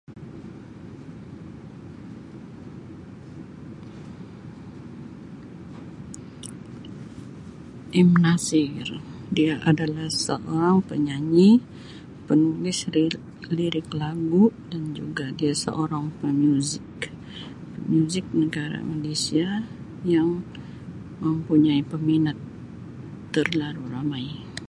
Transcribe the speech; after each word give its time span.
M 7.93 8.09
Nasir 8.17 8.97
dia 9.29 9.61
adalah 9.61 10.09
seorang 10.09 10.81
penyanyi, 10.81 11.61
penulis 12.27 12.79
lir-lirik 12.93 13.87
lagu 14.01 14.43
dan 14.73 14.83
juga 14.97 15.25
dia 15.39 15.53
seorang 15.63 16.05
pemuzik 16.19 16.97
pemuzik 17.77 18.25
negara 18.41 18.79
Malaysia 18.93 19.47
yang 20.13 20.29
mempunyai 21.23 21.81
peminat 21.91 22.37
terlalu 23.35 23.83
ramai. 23.95 24.25